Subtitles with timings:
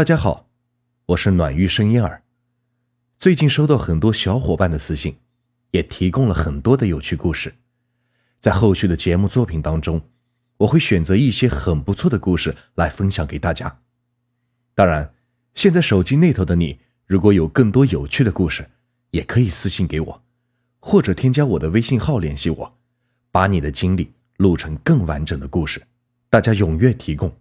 [0.00, 0.48] 大家好，
[1.04, 2.22] 我是暖玉生烟儿。
[3.18, 5.18] 最近收到很多小伙伴的私信，
[5.72, 7.52] 也提供了很多的有趣故事。
[8.40, 10.00] 在后续的节目作品当中，
[10.56, 13.80] 我会选择一些很不错的故事来分享给大家。
[14.74, 15.12] 当然，
[15.52, 18.70] 现在手机那头的你，如果有更多有趣的故事，
[19.10, 20.22] 也可以私信给我，
[20.78, 22.78] 或者添加我的微信号联系我，
[23.30, 25.82] 把你的经历录成更完整的故事。
[26.30, 27.36] 大家踊跃提供，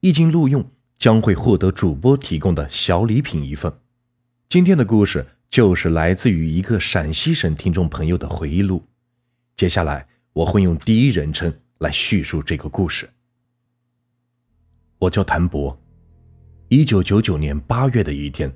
[0.00, 0.64] 一经录用。
[1.00, 3.72] 将会获得主播提供的小礼品一份。
[4.50, 8.82] 今天的故事就是来自于一个陕西省听众朋友的回忆录。
[9.56, 13.08] 接下来我会用第一人称来叙述这个故事。
[14.98, 15.74] 我叫谭博，
[16.68, 18.54] 一九九九年八月的一天，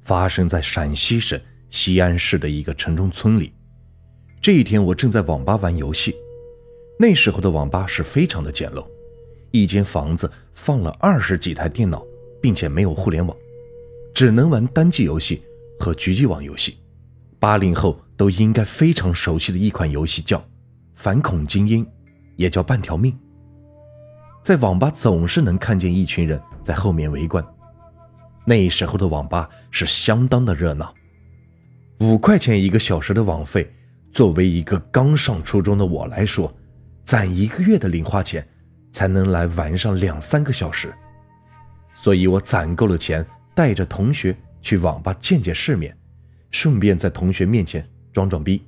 [0.00, 3.52] 发生在陕西省西安市的一个城中村里。
[4.42, 6.12] 这一天，我正在网吧玩游戏。
[6.98, 8.84] 那时候的网吧是非常的简陋。
[9.54, 12.04] 一间房子放了二十几台电脑，
[12.42, 13.36] 并且没有互联网，
[14.12, 15.44] 只能玩单机游戏
[15.78, 16.76] 和局域网游戏。
[17.38, 20.38] 八零后都应该非常熟悉的一款游戏叫
[20.96, 21.86] 《反恐精英》，
[22.34, 23.12] 也叫《半条命》。
[24.42, 27.46] 在网吧总是能看见一群人在后面围观。
[28.44, 30.92] 那时候的网吧是相当的热闹，
[32.00, 33.72] 五块钱一个小时的网费，
[34.10, 36.52] 作为一个刚上初中的我来说，
[37.04, 38.44] 攒一个月的零花钱。
[38.94, 40.94] 才能来玩上两三个小时，
[41.94, 45.94] 所以我攒够了钱，带着同学去网吧见见世面，
[46.52, 48.62] 顺便在同学面前装装逼。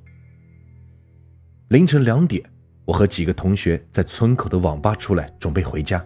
[1.69, 2.43] 凌晨两点，
[2.83, 6.05] 我和几个同学在村口的网吧出来，准备回家。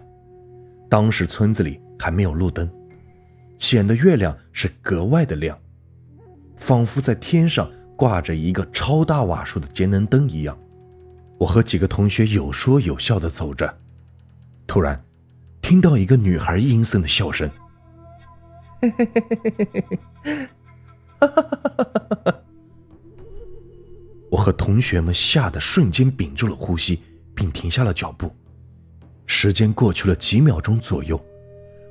[0.88, 2.70] 当时村子里还没有路灯，
[3.58, 5.58] 显得月亮是格外的亮，
[6.56, 10.56] 仿佛在天上挂着一个超大瓦数的节能灯一样。
[11.38, 13.81] 我和几个同学有说有笑的走着。
[14.72, 14.98] 突然，
[15.60, 17.50] 听到一个女孩阴森的笑声，
[24.30, 27.02] 我和同学们吓得瞬间屏住了呼吸，
[27.34, 28.34] 并停下了脚步。
[29.26, 31.22] 时间过去了几秒钟左右，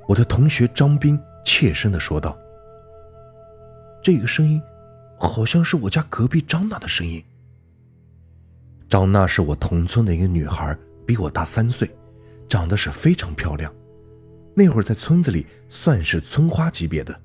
[0.08, 2.36] 我的同学张斌怯声的说道
[4.02, 4.60] ：“这个声音，
[5.20, 7.24] 好像是我家隔壁张娜的声音。”
[8.90, 11.88] 张娜是我同村的一个女孩，比我大三岁。
[12.52, 13.74] 长得是非常漂亮，
[14.54, 17.18] 那会儿在村子里算是村花级别的。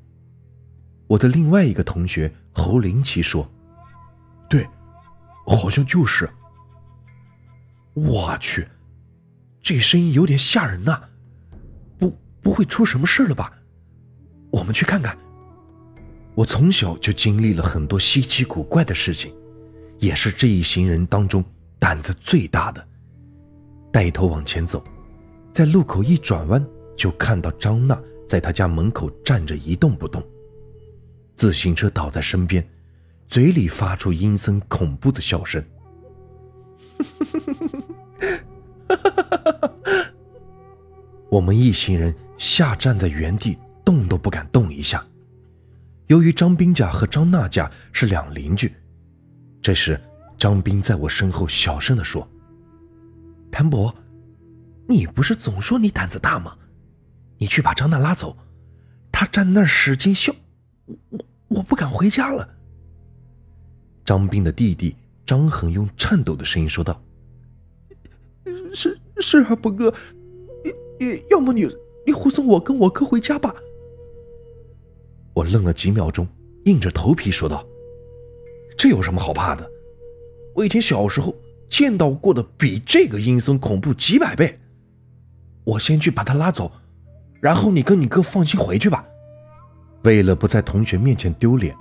[1.09, 3.51] 我的另外一个同学侯林奇说
[4.49, 4.65] ：“对，
[5.45, 6.31] 好像就是。”
[7.93, 8.69] 我去，
[9.61, 11.03] 这声音有点吓人呐！
[11.99, 13.53] 不，不会出什么事了吧？
[14.53, 15.19] 我们去看看。
[16.37, 19.35] 我从小就经历了很多稀奇古怪的事情，
[19.99, 21.45] 也是这一行人当中
[21.81, 22.87] 胆子最大的。
[23.93, 24.85] 带头往前走。
[25.57, 26.63] 在路口一转弯，
[26.99, 30.23] 就看到张娜在他家门口站着一动不动，
[31.35, 32.63] 自行车倒在身边，
[33.27, 35.65] 嘴里发出阴森恐怖的笑声。
[41.31, 45.03] 我们一行人吓站在原地，动都不敢动一下。
[46.09, 48.75] 由于张斌家和张娜家是两邻居，
[49.63, 49.99] 这时
[50.37, 52.29] 张斌在我身后小声地说
[53.51, 53.95] ：“谭博。”
[54.89, 56.57] 你不是总说你胆子大吗？
[57.39, 58.35] 你去把张娜拉走，
[59.13, 60.35] 她站那儿使劲笑，
[60.87, 62.49] 我我我不敢回家了。
[64.05, 67.03] 张斌的弟弟张恒用颤抖的声音说道
[68.73, 69.93] ：“是是啊，博哥，
[70.99, 71.69] 要要么你
[72.07, 73.55] 你护送我跟我哥回家吧。”
[75.35, 76.27] 我愣了几秒钟，
[76.65, 77.67] 硬着头皮说道
[78.79, 79.71] ：“这有什么好怕的？
[80.55, 81.37] 我以前小时候
[81.69, 84.59] 见到过的比这个阴森恐怖几百倍。”
[85.67, 86.71] 我先去把他拉走，
[87.41, 89.05] 然后你跟你哥放心回去吧。
[90.05, 91.75] 为了不在同学面前丢脸，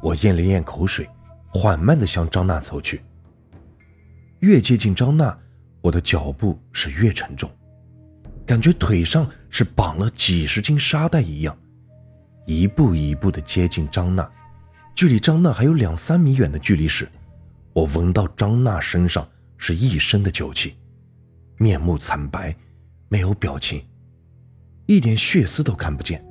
[0.00, 1.08] 我咽了咽口水，
[1.46, 3.00] 缓慢地向张娜走去。
[4.40, 5.38] 越接近张娜，
[5.80, 7.48] 我的脚步是越沉重，
[8.44, 11.56] 感觉腿上是绑了几十斤沙袋一样，
[12.44, 14.28] 一步一步地接近张娜。
[14.96, 17.08] 距离张娜还有两三米远的距离时，
[17.72, 19.24] 我闻到张娜身上
[19.56, 20.74] 是一身的酒气，
[21.56, 22.52] 面目惨白。
[23.12, 23.84] 没有表情，
[24.86, 26.24] 一点血丝都看不见。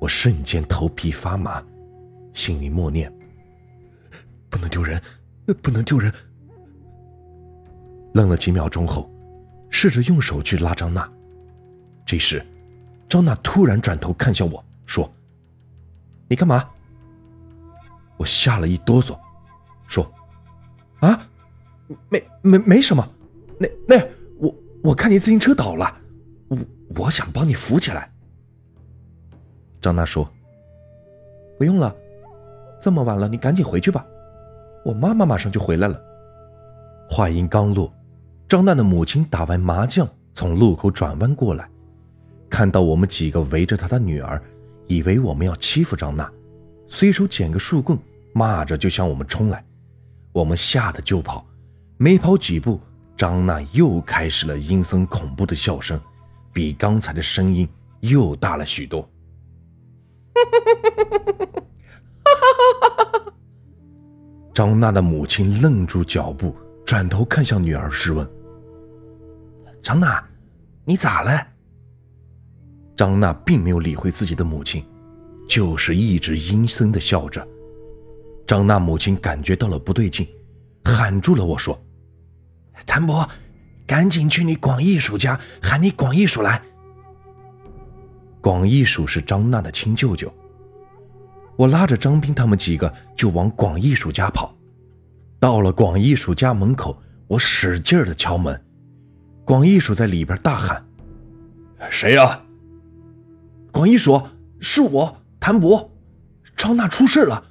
[0.00, 1.64] 我瞬间头皮发麻，
[2.34, 3.10] 心里默念
[4.50, 5.00] ：“不能丢人，
[5.62, 6.12] 不能丢人。”
[8.14, 9.08] 愣了几秒钟后，
[9.70, 11.08] 试着用手去拉张娜。
[12.04, 12.44] 这时，
[13.08, 15.08] 张娜突然转头看向我说
[16.26, 16.68] ：“你干嘛？”
[18.18, 19.16] 我吓了一哆嗦，
[19.86, 20.12] 说
[20.98, 21.28] ：“啊，
[22.08, 23.08] 没没没什么，
[23.56, 24.04] 那那。”
[24.86, 25.92] 我看你自行车倒了，
[26.46, 26.58] 我
[26.96, 28.08] 我想帮你扶起来。
[29.80, 30.30] 张娜说
[31.58, 31.92] ：“不用了，
[32.80, 34.06] 这么晚了，你赶紧回去吧，
[34.84, 36.00] 我妈妈马上就回来了。”
[37.10, 37.92] 话音刚落，
[38.46, 41.68] 张娜的母亲打完麻将，从路口转弯过来，
[42.48, 44.40] 看到我们几个围着她的女儿，
[44.86, 46.30] 以为我们要欺负张娜，
[46.86, 47.98] 随手捡个树棍，
[48.32, 49.64] 骂着就向我们冲来。
[50.30, 51.44] 我们吓得就跑，
[51.96, 52.80] 没跑几步，
[53.16, 55.98] 张娜又开始了阴森恐怖的笑声，
[56.52, 57.68] 比刚才的声音
[58.00, 59.08] 又大了许多。
[64.52, 66.54] 张娜的母亲愣住脚步，
[66.84, 68.28] 转头看向女儿，质问
[69.80, 70.22] ：“张娜，
[70.84, 71.46] 你咋了？”
[72.96, 74.84] 张娜并没有理会自己的母亲，
[75.48, 77.46] 就是一直阴森的笑着。
[78.46, 80.26] 张娜母亲感觉到了不对劲，
[80.84, 81.78] 喊住了我说
[82.84, 83.28] ：“谭博，
[83.86, 86.60] 赶紧去你广义叔家，喊你广义叔来。”
[88.42, 90.32] 广义叔是张娜的亲舅舅。
[91.56, 94.54] 我拉着张斌他们几个就往广义叔家跑。
[95.40, 98.62] 到了广义叔家门口，我使劲的敲门。
[99.44, 100.84] 广义叔在里边大喊
[101.90, 102.42] ：“谁呀？”
[103.72, 104.22] 广义叔，
[104.60, 105.90] 是我谭博。
[106.56, 107.44] 张娜出事了，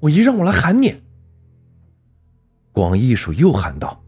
[0.00, 1.02] 我姨让我来喊你。
[2.72, 4.02] 广义叔又喊道：“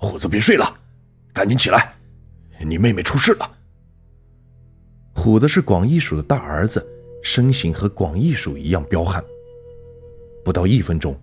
[0.00, 0.66] 虎子，别睡了，
[1.32, 1.92] 赶紧起来，
[2.66, 3.50] 你妹妹出事了。”
[5.14, 6.84] 虎子是广义鼠的大儿子。
[7.22, 9.22] 身形和广义鼠一样彪悍。
[10.42, 11.14] 不到一分钟，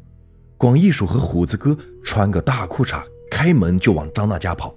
[0.56, 3.01] 广义鼠和虎子哥穿个大裤衩，
[3.31, 4.75] 开门就往张娜家跑。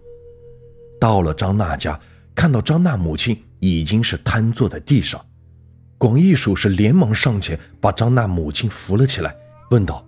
[0.99, 2.00] 到了张娜家，
[2.35, 5.23] 看到张娜母亲已经是瘫坐在地上，
[5.99, 9.37] 广义鼠是连忙上前把张娜母亲扶了起来，
[9.70, 10.03] 问道：“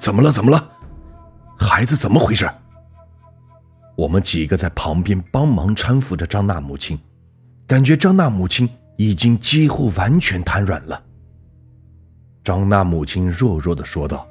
[0.00, 0.32] 怎么了？
[0.32, 0.68] 怎么了？
[1.56, 2.44] 孩子怎么回事？”
[3.98, 6.96] 我们几个在旁边帮忙搀扶着张娜母亲，
[7.66, 8.66] 感觉张娜母亲。
[9.00, 11.00] 已经几乎完全瘫软了。
[12.42, 14.26] 张娜母亲弱弱的说道：“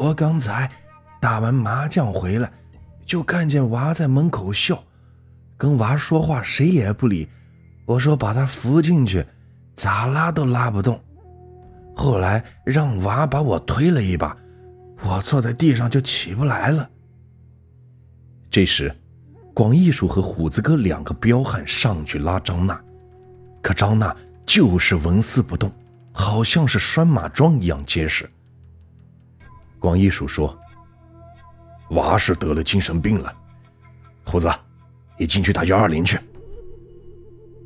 [0.00, 0.70] 我刚才
[1.20, 2.50] 打完麻将回来，
[3.04, 4.82] 就看见娃在门口笑，
[5.58, 7.28] 跟娃说话谁也不理。
[7.84, 9.26] 我说把他扶进去，
[9.76, 10.98] 咋拉都拉不动。
[11.94, 14.34] 后来让娃把我推了一把，
[15.02, 16.88] 我坐在地上就起不来了。”
[18.52, 18.94] 这时，
[19.54, 22.78] 广义叔和虎子哥两个彪悍上去拉张娜。
[23.62, 24.14] 可张娜
[24.44, 25.72] 就是纹丝不动，
[26.12, 28.28] 好像是拴马桩一样结实。
[29.78, 30.54] 广义叔说
[31.92, 33.34] ：“娃是得了精神病了。”
[34.26, 34.52] 虎子，
[35.16, 36.18] 你进去打幺二零去。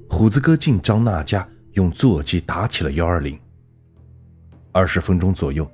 [0.09, 3.37] 虎子哥进张娜家，用座机打起了幺二零。
[4.71, 5.69] 二十分钟左右，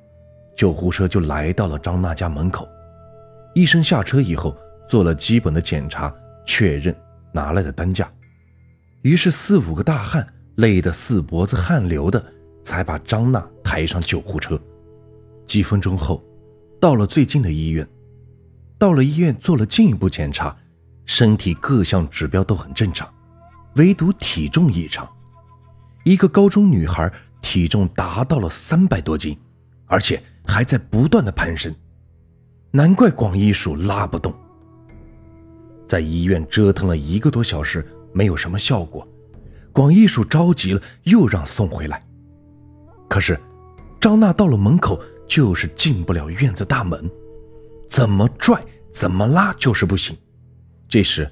[0.56, 2.66] 救护车就来到了张娜家门口。
[3.54, 4.56] 医生下车以后，
[4.92, 6.94] 做了基本的检查，确认
[7.32, 8.12] 拿来的担架。
[9.00, 10.22] 于是四五个大汉
[10.56, 12.22] 累得四脖子汗流的，
[12.62, 14.60] 才把张娜抬上救护车。
[15.46, 16.22] 几分钟后，
[16.78, 17.88] 到了最近的医院。
[18.76, 20.54] 到了医院做了进一步检查，
[21.06, 23.10] 身体各项指标都很正常，
[23.76, 25.08] 唯独体重异常。
[26.04, 27.10] 一个高中女孩
[27.40, 29.38] 体重达到了三百多斤，
[29.86, 31.74] 而且还在不断的攀升。
[32.72, 34.34] 难怪广医署拉不动。
[35.92, 37.86] 在医院折腾了一个多小时。
[38.14, 39.06] 没有什么效果，
[39.72, 42.02] 广义叔着急了，又让送回来。
[43.08, 43.38] 可是，
[43.98, 47.10] 张娜到了门口就是进不了院子大门，
[47.88, 50.14] 怎么拽怎么拉就是不行。
[50.88, 51.26] 这时，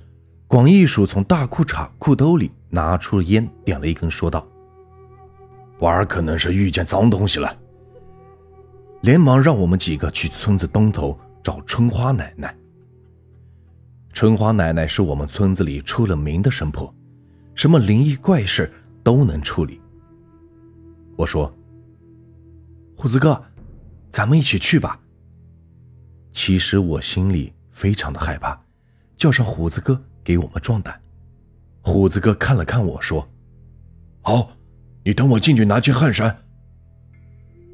[0.47, 4.47] 广义叔从大裤衩裤兜里拿出烟，点了一根，说道
[5.81, 7.55] ：“娃儿可能是遇见脏东西了。”
[9.03, 12.57] 连忙让我们几个去村子东头找春花奶奶。
[14.13, 16.93] 春花奶奶是我们村子里出了名的神婆，
[17.55, 18.71] 什么灵异怪事
[19.03, 19.81] 都能处理。
[21.17, 21.51] 我说
[22.97, 23.41] ：“虎子哥，
[24.11, 25.01] 咱们一起去吧。”
[26.33, 28.61] 其实我心里非常的害怕，
[29.17, 31.01] 叫上虎子哥给我们壮胆。
[31.81, 33.27] 虎子哥看了看我说
[34.21, 34.51] ：“好，
[35.05, 36.37] 你等我进去拿件汗衫。”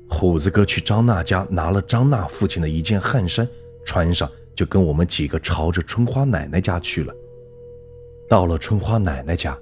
[0.08, 3.48] 虎子哥去张娜家拿了张娜父亲的一件汗衫，
[3.84, 4.30] 穿上。
[4.56, 7.14] 就跟我们几个朝着春花奶奶家去了。
[8.28, 9.56] 到了春花奶奶家，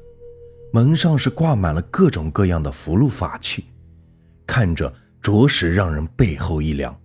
[0.72, 3.64] 门上是挂满了各种各样的符箓法器，
[4.46, 6.96] 看着着实让人背后一凉。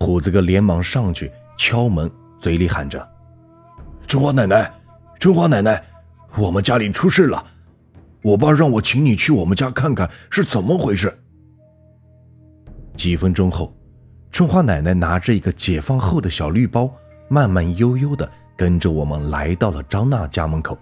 [0.00, 2.10] 虎子哥连忙上去敲门，
[2.40, 3.06] 嘴里喊着
[4.08, 4.74] ：“春花奶奶，
[5.20, 5.80] 春花奶奶，
[6.36, 7.46] 我们家里出事了，
[8.22, 11.16] 我爸让我请你去我们家看看是怎么回事。”
[12.96, 13.72] 几分钟后。
[14.32, 16.90] 春花奶奶拿着一个解放后的小绿包，
[17.28, 20.76] 慢慢悠悠地跟着我们来到了张娜家门口。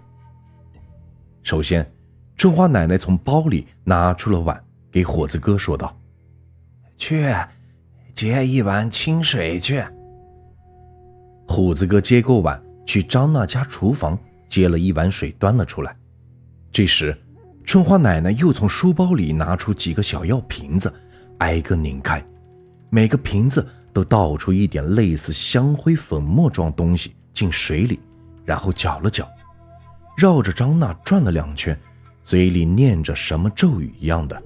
[1.43, 1.85] 首先，
[2.37, 5.93] 春花奶奶从包里拿出了碗，给虎子哥说道
[6.95, 7.29] ：“去，
[8.15, 9.83] 接一碗清水去。”
[11.45, 14.17] 虎子哥接过碗，去张娜家厨房
[14.47, 15.93] 接了一碗水，端了出来。
[16.71, 17.17] 这时，
[17.65, 20.93] 春花奶奶又从书包里拿出几个小药瓶子，
[21.39, 22.23] 挨个拧开，
[22.91, 27.99] 每个瓶子都倒出一点类似香灰粉末状东西进水里，
[28.45, 29.27] 然后搅了搅，
[30.15, 31.75] 绕着张娜转了两圈，
[32.23, 34.39] 嘴里念着什么咒语一样的，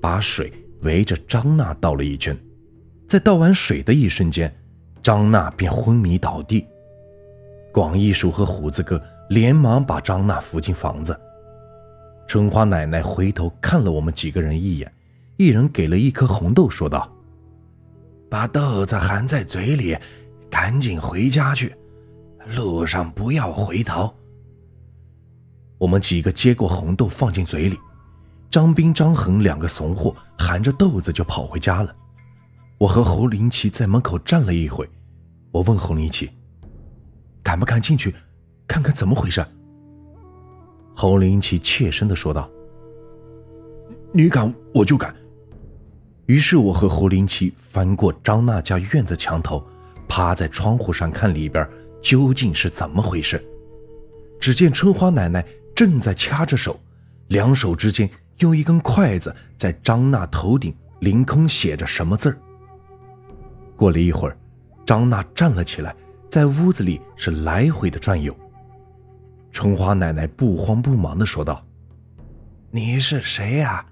[0.00, 2.36] 把水围着张娜倒了一圈。
[3.06, 4.52] 在倒完水的一瞬间。
[5.00, 6.66] 张娜便昏迷倒地，
[7.72, 11.18] 广义叔和虎子哥连忙把张娜扶进房子。
[12.26, 14.92] 春花奶奶回头看了我们几个人一眼，
[15.38, 17.10] 一人给了一颗红豆，说道
[18.30, 19.96] ：“把豆子含在嘴里，
[20.50, 21.74] 赶紧回家去，
[22.56, 24.14] 路上不要回头。”
[25.78, 27.78] 我们几个接过红豆放进嘴里，
[28.50, 31.94] 张斌、张恒两个怂货含着豆子就跑回家了。
[32.78, 34.88] 我和侯林奇在门口站了一会，
[35.50, 36.30] 我问侯林奇
[37.42, 38.14] ：“敢不敢进去，
[38.66, 39.44] 看看怎么回事？”
[40.94, 42.50] 侯林奇怯声的说道
[44.12, 45.14] ：“你敢，我就敢。”
[46.28, 49.66] 于是我和胡林奇翻过张娜家院子墙头，
[50.06, 51.66] 趴在窗户上看里边
[52.02, 53.42] 究竟是怎么回事。
[54.38, 55.42] 只见春花奶奶
[55.74, 56.78] 正在掐着手，
[57.28, 58.08] 两手之间
[58.40, 62.38] 用一根筷子在张娜头顶凌空写着什么字儿。
[63.74, 64.36] 过了一会儿，
[64.84, 65.96] 张娜站了起来，
[66.28, 68.36] 在屋子里是来回的转悠。
[69.50, 71.64] 春花奶奶不慌不忙地说道
[72.70, 73.86] ：“你是谁呀？”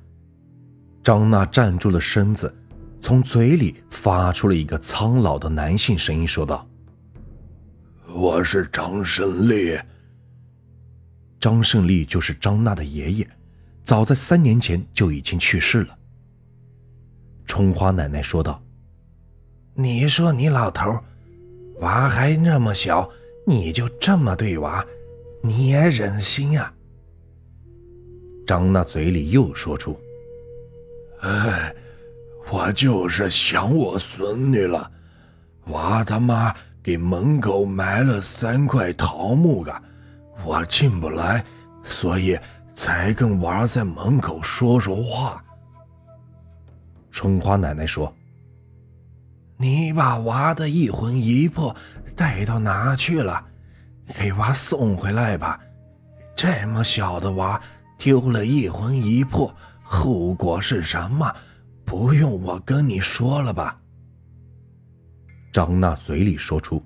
[1.06, 2.52] 张娜站住了身子，
[3.00, 6.68] 从嘴里发出了一个苍老的男性声音，说道
[8.12, 9.78] ：“我是张胜利。”
[11.38, 13.30] 张胜利就是张娜的爷爷，
[13.84, 15.96] 早在三年前就已经去世了。
[17.46, 18.60] 春花奶奶说道。
[19.76, 20.98] 你说你老头，
[21.82, 23.08] 娃还那么小，
[23.46, 24.84] 你就这么对娃，
[25.40, 26.74] 你也忍心啊？
[28.44, 29.96] 张娜嘴里又说出
[31.26, 31.74] ：“哎，
[32.50, 34.88] 我就是想我孙女了，
[35.66, 39.82] 娃他妈给门口埋了三块桃木杆，
[40.44, 41.44] 我进不来，
[41.82, 42.38] 所以
[42.72, 45.42] 才跟娃在门口说说话。”
[47.10, 48.14] 春花奶奶说。
[49.58, 51.74] 你把娃的一魂一魄
[52.14, 53.42] 带到哪去了？
[54.14, 55.58] 给娃送回来吧。
[56.36, 57.58] 这么小的娃
[57.96, 59.50] 丢了一魂一魄，
[59.88, 61.32] 后果是什么？
[61.84, 63.80] 不用我跟你说了吧？
[65.52, 66.82] 张娜嘴里说出：“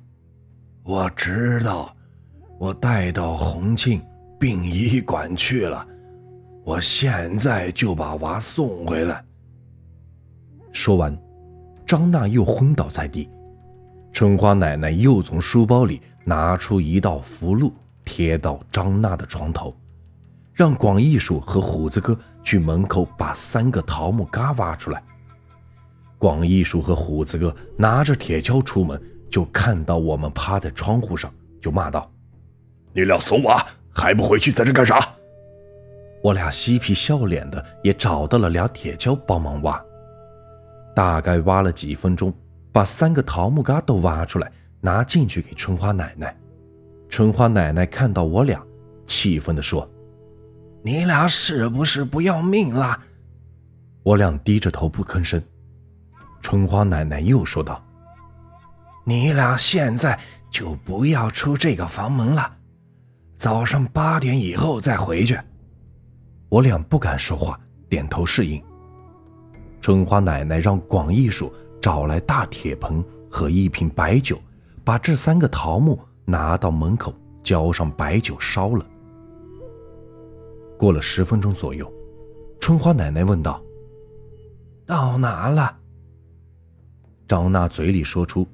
[0.85, 1.97] 我知道，
[2.59, 4.03] 我带到洪庆
[4.39, 5.87] 殡仪馆去了。
[6.63, 9.25] 我现在就把娃送回来。”
[10.71, 11.17] 说完。
[11.87, 13.29] 张娜又昏倒在地，
[14.13, 17.73] 春花奶奶又从书包里拿出一道符箓，
[18.05, 19.75] 贴到张娜的床头，
[20.53, 25.03] 让广义叔和虎子哥去门口把三个桃木疙挖出来。
[26.19, 32.11] 广义叔和虎子哥拿着铁锹出门，就看到我们趴在窗户上，就骂道
[32.93, 35.01] ：“你俩怂娃，还不回去，在这干啥？”
[36.23, 39.83] 我俩嬉皮笑脸的，也找到了俩铁锹帮忙挖。
[40.95, 42.31] 大概挖了几分钟，
[42.71, 44.53] 把三个桃木疙都挖出来，
[44.83, 46.37] 拿进去给春花奶奶。
[47.09, 48.63] 春花奶奶看到我俩，
[49.07, 49.89] 气愤地说
[50.83, 52.99] ：“你俩是不是不要命了？”
[54.03, 55.41] 我俩低着头不吭声。
[56.41, 57.85] 春花奶奶又说道
[59.05, 60.19] ：“你俩现在
[60.51, 62.57] 就不要出这个房门了，
[63.37, 65.39] 早上八点以后再回去。”
[66.49, 68.63] 我俩不敢说话，点头示意。
[69.81, 74.41] 春花奶奶让广义叔找来大铁盆和一瓶白酒，
[74.83, 78.85] 把这三个桃木拿到门口，浇上白酒烧了。
[80.81, 81.93] 过了十分钟左右，
[82.59, 83.63] 春花奶奶问道
[84.89, 85.77] ：“到哪了？”
[87.29, 88.49] 张娜嘴里说出：“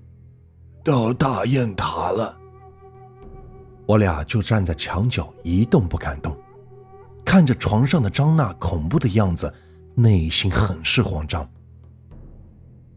[0.83, 2.37] 到大雁塔了。”
[3.87, 6.37] 我俩就站在墙角一动不敢动，
[7.25, 9.55] 看着床上的张娜恐怖的样子。
[9.95, 11.49] 内心很是慌张。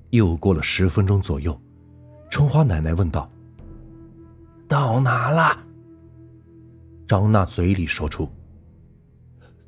[0.09, 1.55] 又过了十分钟左右，
[2.31, 3.29] 春花奶奶问道
[4.67, 5.55] ：“到哪了？”
[7.07, 8.27] 张娜嘴里说出：“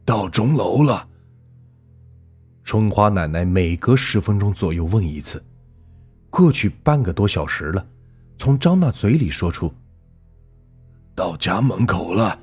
[0.06, 1.08] 到钟楼了。”
[2.64, 5.44] 春花奶奶每隔十分钟左右问一次，
[6.30, 7.86] 过去半个多小时了，
[8.38, 9.72] 从张娜嘴里说出
[11.16, 12.40] ：“到家门口了。”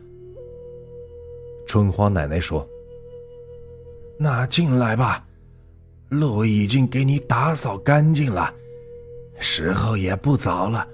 [1.66, 2.66] 春花奶奶说
[4.18, 5.24] ：“那进来吧，
[6.08, 8.52] 路已经给你打扫干净了，
[9.38, 10.86] 时候也不早了。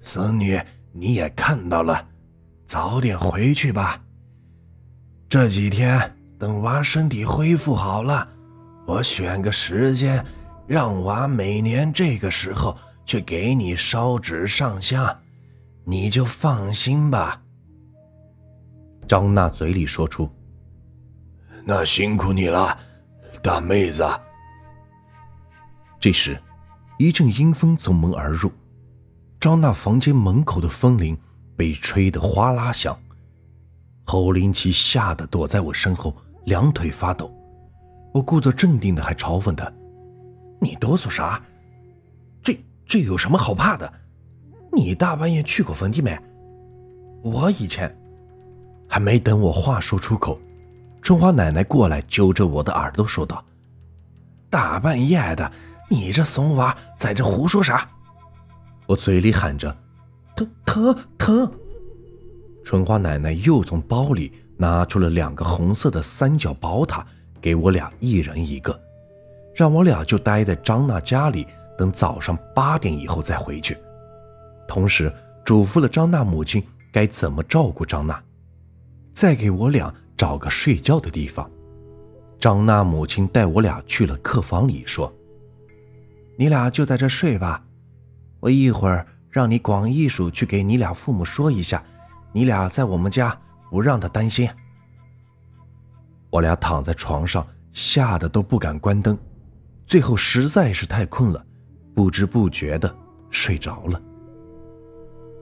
[0.00, 0.60] 孙女，
[0.92, 2.06] 你也看到了，
[2.66, 4.03] 早点回去吧。
[5.28, 8.28] 这几天等娃身体恢复好了，
[8.86, 10.24] 我选个时间，
[10.66, 15.22] 让娃每年这个时候去给你烧纸上香，
[15.84, 17.42] 你就放心吧。”
[19.08, 20.30] 张娜嘴里说出
[21.66, 22.78] ：“那辛苦你了，
[23.42, 24.04] 大妹子。”
[25.98, 26.38] 这时，
[26.98, 28.52] 一阵阴风从门而入，
[29.40, 31.18] 张娜房间门口的风铃
[31.56, 32.96] 被吹得哗啦响。
[34.04, 37.32] 侯林奇吓得躲在我身后，两腿发抖。
[38.12, 39.70] 我故作镇定的还嘲讽他
[40.60, 41.42] ：“你哆嗦啥？
[42.42, 42.56] 这
[42.86, 43.92] 这有什么好怕的？
[44.72, 46.16] 你大半夜去过坟地没？
[47.22, 47.92] 我以前……”
[48.86, 50.38] 还没等我话说出口，
[51.02, 53.44] 春花奶奶过来揪着我的耳朵说道
[54.48, 55.50] ：“大半夜的，
[55.90, 57.88] 你这怂娃在这胡说啥？”
[58.86, 59.74] 我嘴里喊着
[60.36, 61.52] ：“疼疼疼！”
[62.64, 67.06] 春花奶奶又从包里拿出了两个红色的三角宝塔，
[67.40, 68.80] 给我俩一人一个，
[69.54, 73.76] 让我俩就待在张娜家里，等早上八点以后再回去。
[74.66, 75.12] 同时
[75.44, 78.20] 嘱咐了张娜母亲该怎么照顾张娜。
[79.12, 81.48] 再给我俩找个睡觉的地方。
[82.40, 85.12] 张娜母亲带我俩去了客房里，说
[86.36, 87.64] ：“你俩就在这睡吧，
[88.40, 91.82] 我一会儿让你广义叔去给你俩父母说一下，
[92.34, 94.48] 你俩在我们家，不让他担心。”
[96.30, 99.16] 我俩躺在床上，吓得都不敢关灯，
[99.86, 101.46] 最后实在是太困了，
[101.94, 102.92] 不知不觉的
[103.30, 104.02] 睡着了。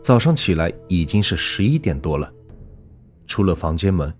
[0.02, 2.30] 早上起来已经是十一点多了。
[3.26, 4.12] 出了房间门，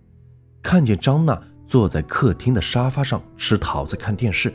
[0.62, 4.50] 看见张娜坐在客厅的沙发上吃桃子看电视。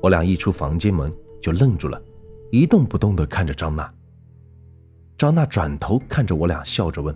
[0.00, 2.00] 我俩一出房间门就愣住了，
[2.52, 3.92] 一动不动地看着张娜。
[5.20, 7.14] 张娜转头看着我俩，笑着问：“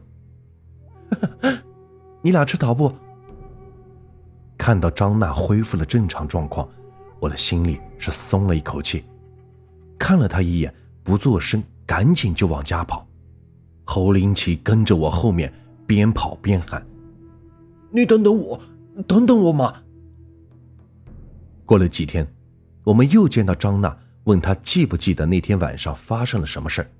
[2.20, 2.94] 你俩吃桃不？”
[4.58, 6.68] 看到张娜恢复了正常状况，
[7.18, 9.06] 我的心里是松了一口气。
[9.98, 13.06] 看了她一眼，不作声，赶紧就往家跑。
[13.84, 15.50] 侯林奇跟着我后面。
[15.86, 16.86] 边跑边喊
[17.90, 18.60] ：“你等等我，
[19.06, 19.82] 等等我嘛！”
[21.64, 22.26] 过了几天，
[22.84, 26.90] 我们又见到张娜，问她记不记得那天晚上发生了什么事儿。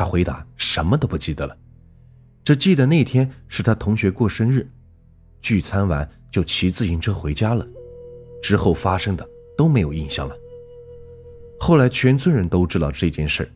[0.00, 1.54] 他回答什么都不记得了，
[2.42, 4.66] 只记得那天是他同学过生日，
[5.42, 7.68] 聚餐完就骑自行车回家了，
[8.42, 10.34] 之后发生的都没有印象了。
[11.58, 13.46] 后来全村人都知道这件事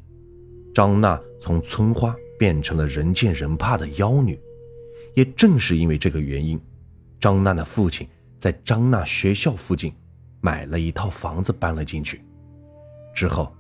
[0.74, 2.14] 张娜从村花。
[2.36, 4.38] 变成了人见人怕的妖女，
[5.14, 6.60] 也正是因为这个原因，
[7.20, 8.06] 张娜的父亲
[8.40, 9.94] 在张娜学校附近
[10.40, 12.20] 买了一套房子搬了进去，
[13.14, 13.54] 之后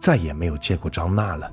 [0.00, 1.52] 再也没有见过张娜了。